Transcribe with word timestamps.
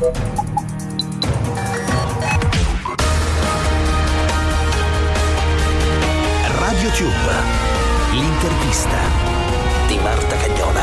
Radio 0.00 0.14
Tube, 6.92 7.12
l'intervista 8.12 8.96
di 9.88 9.98
Marta 9.98 10.36
Cagnola. 10.36 10.80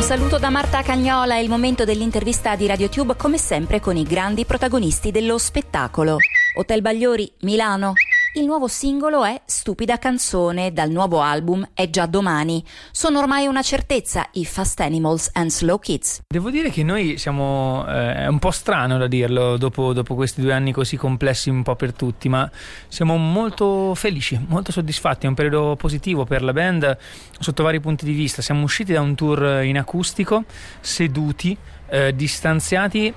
Saluto 0.00 0.38
da 0.38 0.50
Marta 0.50 0.82
Cagnola, 0.82 1.36
è 1.36 1.38
il 1.38 1.48
momento 1.48 1.84
dell'intervista 1.84 2.56
di 2.56 2.66
RadioTube 2.66 3.14
come 3.14 3.38
sempre 3.38 3.78
con 3.78 3.96
i 3.96 4.02
grandi 4.02 4.44
protagonisti 4.44 5.12
dello 5.12 5.38
spettacolo. 5.38 6.16
Hotel 6.56 6.80
Bagliori, 6.80 7.32
Milano. 7.42 7.92
Il 8.36 8.44
nuovo 8.44 8.68
singolo 8.68 9.24
è 9.24 9.40
Stupida 9.46 9.96
canzone 9.96 10.70
dal 10.70 10.90
nuovo 10.90 11.22
album 11.22 11.66
È 11.72 11.88
già 11.88 12.04
domani. 12.04 12.62
Sono 12.90 13.18
ormai 13.18 13.46
una 13.46 13.62
certezza 13.62 14.28
i 14.32 14.44
Fast 14.44 14.78
Animals 14.80 15.30
and 15.32 15.48
Slow 15.48 15.78
Kids. 15.78 16.20
Devo 16.28 16.50
dire 16.50 16.68
che 16.68 16.82
noi 16.82 17.16
siamo, 17.16 17.86
eh, 17.88 18.14
è 18.14 18.26
un 18.26 18.38
po' 18.38 18.50
strano 18.50 18.98
da 18.98 19.06
dirlo 19.06 19.56
dopo, 19.56 19.94
dopo, 19.94 20.14
questi 20.14 20.42
due 20.42 20.52
anni 20.52 20.72
così 20.72 20.98
complessi 20.98 21.48
un 21.48 21.62
po' 21.62 21.76
per 21.76 21.94
tutti, 21.94 22.28
ma 22.28 22.50
siamo 22.88 23.16
molto 23.16 23.94
felici, 23.94 24.38
molto 24.48 24.70
soddisfatti, 24.70 25.24
è 25.24 25.30
un 25.30 25.34
periodo 25.34 25.74
positivo 25.76 26.26
per 26.26 26.42
la 26.42 26.52
band 26.52 26.98
sotto 27.38 27.62
vari 27.62 27.80
punti 27.80 28.04
di 28.04 28.12
vista. 28.12 28.42
Siamo 28.42 28.64
usciti 28.64 28.92
da 28.92 29.00
un 29.00 29.14
tour 29.14 29.62
in 29.64 29.78
acustico, 29.78 30.44
seduti, 30.80 31.56
eh, 31.88 32.14
distanziati 32.14 33.14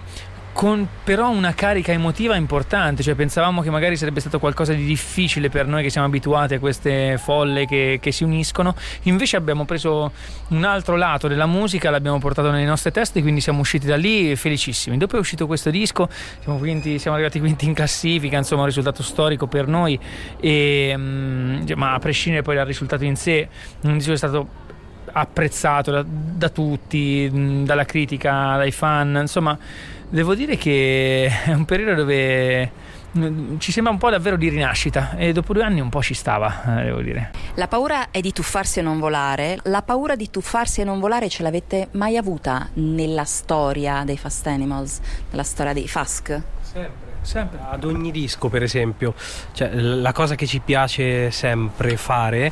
con 0.60 0.86
però 1.06 1.30
una 1.30 1.54
carica 1.54 1.94
emotiva 1.94 2.36
importante, 2.36 3.02
cioè 3.02 3.16
pensavamo 3.16 3.62
che 3.62 3.70
magari 3.70 3.96
sarebbe 3.96 4.20
stato 4.20 4.40
qualcosa 4.40 4.74
di 4.74 4.84
difficile 4.84 5.48
per 5.48 5.68
noi 5.68 5.84
che 5.84 5.90
siamo 5.90 6.06
abituati 6.06 6.56
a 6.56 6.60
queste 6.60 7.18
folle 7.18 7.66
che, 7.66 8.00
che, 8.02 8.12
si 8.12 8.26
uniscono, 8.26 8.76
invece 9.04 9.38
abbiamo 9.38 9.64
preso 9.64 10.12
un 10.50 10.66
altro 10.66 10.98
lato 10.98 11.30
della 11.30 11.46
musica, 11.46 11.90
l'abbiamo 11.90 12.20
portato 12.20 12.52
nelle 12.52 12.66
nostre 12.66 12.92
teste, 12.92 13.22
quindi 13.22 13.40
siamo 13.40 13.62
usciti 13.62 13.88
da 13.88 13.96
lì 13.96 14.36
felicissimi. 14.36 14.98
Dopo 14.98 15.16
è 15.16 15.20
uscito 15.20 15.48
questo 15.48 15.70
disco, 15.70 16.10
siamo, 16.42 16.58
quinti, 16.58 17.00
siamo 17.00 17.16
arrivati 17.16 17.40
quinti 17.40 17.64
in 17.64 17.74
classifica, 17.74 18.36
insomma 18.36 18.64
un 18.64 18.68
risultato 18.68 19.02
storico 19.02 19.48
per 19.48 19.66
noi, 19.66 19.98
e, 20.42 20.94
mm, 20.94 21.72
ma 21.78 21.94
a 21.94 22.00
prescindere 22.00 22.44
poi 22.44 22.56
dal 22.56 22.66
risultato 22.66 23.06
in 23.06 23.16
sé, 23.16 23.48
un 23.84 23.98
disco 23.98 24.12
è 24.12 24.18
stato 24.18 24.68
apprezzato 25.12 25.92
da, 25.92 26.06
da 26.06 26.50
tutti, 26.50 27.30
mm, 27.32 27.66
dalla 27.66 27.86
critica, 27.86 28.58
dai 28.58 28.72
fan, 28.72 29.18
insomma 29.22 29.58
devo 30.10 30.34
dire 30.34 30.58
che 30.58 31.32
è 31.46 31.54
un 31.54 31.66
periodo 31.66 31.94
dove 32.04 32.72
mm, 33.18 33.58
ci 33.60 33.72
sembra 33.72 33.92
un 33.92 34.00
po' 34.00 34.10
davvero 34.10 34.36
di 34.36 34.50
rinascita 34.50 35.16
e 35.18 35.32
dopo 35.32 35.54
due 35.54 35.64
anni 35.64 35.80
un 35.80 35.90
po' 35.90 36.02
ci 36.02 36.14
stava, 36.14 36.80
eh, 36.80 36.86
devo 36.86 37.02
dire. 37.02 37.32
La 37.56 37.68
paura 37.68 38.12
è 38.12 38.20
di 38.20 38.32
tuffarsi 38.32 38.80
e 38.80 38.82
non 38.82 39.00
volare. 39.00 39.60
La 39.64 39.82
paura 39.82 40.16
di 40.16 40.30
tuffarsi 40.30 40.82
e 40.82 40.84
non 40.84 41.00
volare 41.00 41.30
ce 41.30 41.44
l'avete 41.44 41.90
mai 41.92 42.18
avuta 42.18 42.70
nella 42.74 43.26
storia 43.26 44.04
dei 44.04 44.18
Fast 44.18 44.48
Animals, 44.48 45.00
nella 45.30 45.44
storia 45.44 45.74
dei 45.74 45.88
Fask? 45.88 46.42
Sempre. 46.62 47.08
Sempre. 47.22 47.60
Ad 47.70 47.84
ogni 47.84 48.12
disco, 48.12 48.48
per 48.48 48.64
esempio, 48.64 49.14
cioè, 49.52 49.74
la 49.74 50.14
cosa 50.14 50.36
che 50.36 50.48
ci 50.48 50.60
piace 50.60 51.32
sempre 51.32 51.98
fare 51.98 52.52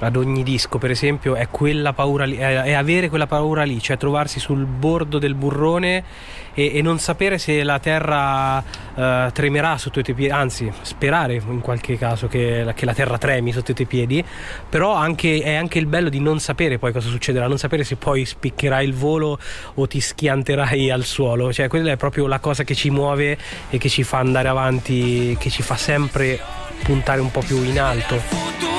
ad 0.00 0.16
ogni 0.16 0.42
disco, 0.42 0.78
per 0.78 0.90
esempio, 0.90 1.34
è 1.34 1.48
quella 1.48 1.92
paura 1.92 2.24
lì, 2.24 2.36
è, 2.36 2.72
avere 2.72 3.08
quella 3.08 3.26
paura 3.26 3.62
lì, 3.64 3.80
cioè 3.80 3.96
trovarsi 3.96 4.40
sul 4.40 4.64
bordo 4.64 5.18
del 5.18 5.34
burrone 5.34 6.04
e, 6.54 6.76
e 6.76 6.82
non 6.82 6.98
sapere 6.98 7.38
se 7.38 7.62
la 7.62 7.78
terra 7.78 8.58
uh, 8.58 9.30
tremerà 9.32 9.76
sotto 9.76 10.00
i 10.00 10.02
tuoi 10.02 10.16
piedi, 10.16 10.32
anzi, 10.32 10.70
sperare 10.82 11.34
in 11.34 11.60
qualche 11.60 11.98
caso 11.98 12.28
che, 12.28 12.72
che, 12.74 12.84
la 12.84 12.94
terra 12.94 13.18
tremi 13.18 13.52
sotto 13.52 13.72
i 13.72 13.74
tuoi 13.74 13.86
piedi, 13.86 14.24
però 14.68 14.94
anche, 14.94 15.40
è 15.42 15.54
anche 15.54 15.78
il 15.78 15.86
bello 15.86 16.08
di 16.08 16.20
non 16.20 16.40
sapere 16.40 16.78
poi 16.78 16.92
cosa 16.92 17.08
succederà, 17.08 17.46
non 17.46 17.58
sapere 17.58 17.84
se 17.84 17.96
poi 17.96 18.24
spiccherai 18.24 18.86
il 18.86 18.94
volo 18.94 19.38
o 19.74 19.86
ti 19.86 20.00
schianterai 20.00 20.90
al 20.90 21.04
suolo, 21.04 21.52
cioè 21.52 21.68
quella 21.68 21.92
è 21.92 21.96
proprio 21.96 22.26
la 22.26 22.38
cosa 22.38 22.64
che 22.64 22.74
ci 22.74 22.90
muove 22.90 23.36
e 23.68 23.78
che 23.78 23.88
ci 23.88 24.02
fa 24.02 24.18
andare 24.18 24.48
avanti, 24.48 25.36
che 25.38 25.50
ci 25.50 25.62
fa 25.62 25.76
sempre 25.76 26.40
puntare 26.82 27.20
un 27.20 27.30
po' 27.30 27.42
più 27.46 27.62
in 27.62 27.78
alto. 27.78 28.69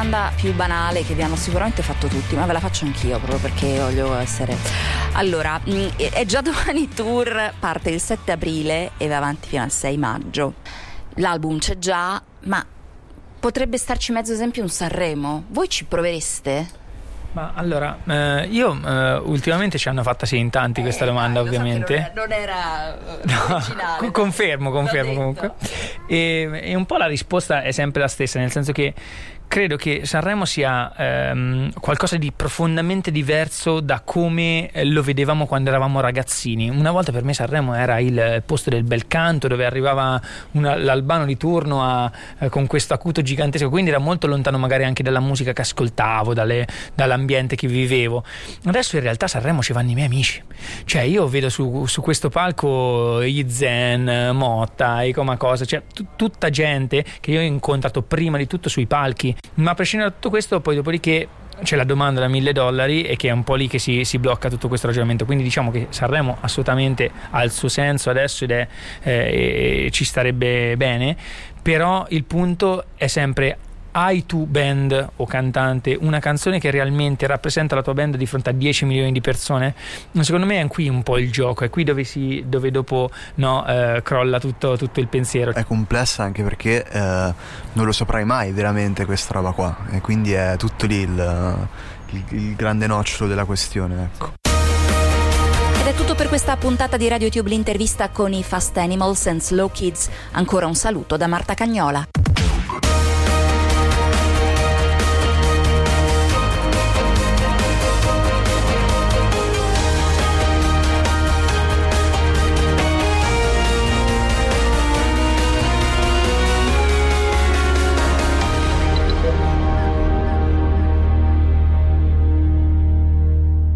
Domanda 0.00 0.32
più 0.34 0.54
banale 0.54 1.04
che 1.04 1.12
vi 1.12 1.22
hanno 1.22 1.36
sicuramente 1.36 1.82
fatto 1.82 2.06
tutti, 2.06 2.34
ma 2.34 2.46
ve 2.46 2.54
la 2.54 2.60
faccio 2.60 2.86
anch'io 2.86 3.18
proprio 3.18 3.38
perché 3.38 3.78
voglio 3.78 4.16
essere. 4.16 4.56
Allora, 5.12 5.60
mm, 5.68 5.88
è 5.98 6.24
già 6.24 6.40
domani 6.42 6.88
tour, 6.88 7.52
parte 7.58 7.90
il 7.90 8.00
7 8.00 8.32
aprile 8.32 8.92
e 8.96 9.08
va 9.08 9.18
avanti 9.18 9.48
fino 9.48 9.62
al 9.62 9.70
6 9.70 9.98
maggio. 9.98 10.54
L'album 11.16 11.58
c'è 11.58 11.76
già, 11.76 12.20
ma 12.44 12.64
potrebbe 13.38 13.76
starci 13.76 14.12
mezzo 14.12 14.32
esempio 14.32 14.62
un 14.62 14.70
Sanremo. 14.70 15.44
Voi 15.48 15.68
ci 15.68 15.84
provereste? 15.84 16.78
Ma 17.32 17.52
allora, 17.54 17.98
eh, 18.08 18.48
io 18.50 18.80
eh, 18.82 19.16
ultimamente 19.16 19.76
ci 19.76 19.88
hanno 19.88 20.02
fatta 20.02 20.24
sì 20.24 20.38
in 20.38 20.48
tanti 20.48 20.80
questa 20.80 21.04
eh, 21.04 21.08
domanda, 21.08 21.40
ovviamente. 21.40 22.10
Non, 22.14 22.32
era, 22.32 22.96
non 22.96 23.28
era 23.28 23.54
originale. 23.54 24.00
No, 24.06 24.10
confermo, 24.12 24.70
confermo 24.70 25.12
comunque. 25.12 25.52
E, 26.08 26.60
e, 26.64 26.74
un 26.74 26.86
po' 26.86 26.96
la 26.96 27.06
risposta 27.06 27.62
è 27.62 27.70
sempre 27.70 28.00
la 28.00 28.08
stessa, 28.08 28.38
nel 28.38 28.50
senso 28.50 28.72
che 28.72 28.94
credo 29.50 29.74
che 29.74 30.02
Sanremo 30.04 30.44
sia 30.44 30.94
ehm, 30.96 31.72
qualcosa 31.80 32.16
di 32.16 32.30
profondamente 32.30 33.10
diverso 33.10 33.80
da 33.80 34.00
come 34.04 34.70
eh, 34.70 34.84
lo 34.84 35.02
vedevamo 35.02 35.44
quando 35.44 35.70
eravamo 35.70 35.98
ragazzini. 35.98 36.70
Una 36.70 36.92
volta 36.92 37.10
per 37.10 37.24
me 37.24 37.34
Sanremo 37.34 37.74
era 37.74 37.98
il 37.98 38.44
posto 38.46 38.70
del 38.70 38.84
bel 38.84 39.08
canto 39.08 39.48
dove 39.48 39.66
arrivava 39.66 40.22
una, 40.52 40.76
l'albano 40.76 41.24
di 41.24 41.36
turno 41.36 41.82
a, 41.82 42.08
eh, 42.38 42.48
con 42.48 42.68
questo 42.68 42.94
acuto 42.94 43.22
gigantesco, 43.22 43.68
quindi 43.68 43.90
era 43.90 43.98
molto 43.98 44.28
lontano 44.28 44.56
magari 44.56 44.84
anche 44.84 45.02
dalla 45.02 45.18
musica 45.18 45.52
che 45.52 45.62
ascoltavo, 45.62 46.32
dalle, 46.32 46.64
dall'ambiente 46.94 47.56
che 47.56 47.66
vivevo. 47.66 48.22
Adesso 48.66 48.94
in 48.94 49.02
realtà 49.02 49.26
Sanremo 49.26 49.62
ci 49.62 49.72
vanno 49.72 49.90
i 49.90 49.94
miei 49.94 50.06
amici. 50.06 50.40
Cioè 50.84 51.02
io 51.02 51.26
vedo 51.26 51.48
su, 51.48 51.86
su 51.86 52.00
questo 52.02 52.28
palco 52.28 53.20
Izen, 53.20 54.30
Motta, 54.32 55.02
Icoma 55.02 55.36
Cosa, 55.36 55.64
cioè 55.64 55.82
t- 55.92 56.06
tutta 56.14 56.50
gente 56.50 57.04
che 57.18 57.32
io 57.32 57.40
ho 57.40 57.42
incontrato 57.42 58.02
prima 58.02 58.38
di 58.38 58.46
tutto 58.46 58.68
sui 58.68 58.86
palchi 58.86 59.38
ma 59.54 59.72
a 59.72 59.74
prescindere 59.74 60.10
da 60.10 60.16
tutto 60.16 60.30
questo, 60.30 60.60
poi 60.60 60.74
dopodiché 60.76 61.28
c'è 61.62 61.76
la 61.76 61.84
domanda 61.84 62.20
da 62.20 62.28
mille 62.28 62.52
dollari 62.52 63.02
e 63.02 63.16
che 63.16 63.28
è 63.28 63.32
un 63.32 63.44
po' 63.44 63.54
lì 63.54 63.68
che 63.68 63.78
si, 63.78 64.04
si, 64.04 64.18
blocca 64.18 64.48
tutto 64.48 64.68
questo 64.68 64.86
ragionamento. 64.86 65.24
Quindi 65.24 65.44
diciamo 65.44 65.70
che 65.70 65.88
Sanremo 65.90 66.38
assolutamente 66.40 67.10
ha 67.30 67.42
il 67.42 67.50
suo 67.50 67.68
senso 67.68 68.10
adesso 68.10 68.44
ed 68.44 68.50
è, 68.52 68.68
eh, 69.02 69.88
ci 69.92 70.04
starebbe 70.04 70.76
bene, 70.76 71.16
però 71.60 72.06
il 72.10 72.24
punto 72.24 72.84
è 72.96 73.06
sempre 73.06 73.58
hai 73.92 74.26
tu 74.26 74.46
band 74.46 75.10
o 75.16 75.26
cantante 75.26 75.96
una 76.00 76.18
canzone 76.18 76.58
che 76.58 76.70
realmente 76.70 77.26
rappresenta 77.26 77.74
la 77.74 77.82
tua 77.82 77.94
band 77.94 78.16
di 78.16 78.26
fronte 78.26 78.50
a 78.50 78.52
10 78.52 78.84
milioni 78.84 79.12
di 79.12 79.20
persone? 79.20 79.74
Secondo 80.20 80.46
me 80.46 80.60
è 80.60 80.66
qui 80.68 80.88
un 80.88 81.02
po' 81.02 81.18
il 81.18 81.30
gioco, 81.30 81.64
è 81.64 81.70
qui 81.70 81.84
dove, 81.84 82.04
si, 82.04 82.44
dove 82.46 82.70
dopo 82.70 83.10
no, 83.36 83.66
eh, 83.66 84.00
crolla 84.02 84.38
tutto, 84.38 84.76
tutto, 84.76 85.00
il 85.00 85.08
pensiero. 85.08 85.52
È 85.52 85.64
complessa 85.64 86.22
anche 86.22 86.42
perché 86.42 86.84
eh, 86.84 87.34
non 87.72 87.84
lo 87.84 87.92
saprai 87.92 88.24
mai 88.24 88.52
veramente 88.52 89.04
questa 89.04 89.34
roba 89.34 89.52
qua 89.52 89.76
e 89.90 90.00
quindi 90.00 90.32
è 90.32 90.54
tutto 90.56 90.86
lì 90.86 91.00
il, 91.00 91.68
il, 92.10 92.24
il 92.30 92.54
grande 92.54 92.86
nocciolo 92.86 93.28
della 93.28 93.44
questione. 93.44 94.10
Ecco. 94.12 94.32
Ed 95.80 95.86
è 95.86 95.94
tutto 95.94 96.14
per 96.14 96.28
questa 96.28 96.56
puntata 96.56 96.98
di 96.98 97.08
RadioTube 97.08 97.48
l'intervista 97.48 98.10
con 98.10 98.34
i 98.34 98.42
Fast 98.42 98.76
Animals 98.76 99.26
and 99.26 99.40
Slow 99.40 99.70
Kids. 99.72 100.10
Ancora 100.32 100.66
un 100.66 100.74
saluto 100.74 101.16
da 101.16 101.26
Marta 101.26 101.54
Cagnola. 101.54 102.06